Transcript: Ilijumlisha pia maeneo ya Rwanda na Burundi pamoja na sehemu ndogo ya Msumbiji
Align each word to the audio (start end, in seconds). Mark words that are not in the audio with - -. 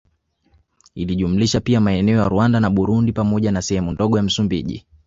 Ilijumlisha 0.95 1.61
pia 1.61 1.81
maeneo 1.81 2.17
ya 2.17 2.29
Rwanda 2.29 2.59
na 2.59 2.69
Burundi 2.69 3.11
pamoja 3.11 3.51
na 3.51 3.61
sehemu 3.61 3.91
ndogo 3.91 4.17
ya 4.17 4.23
Msumbiji 4.23 4.85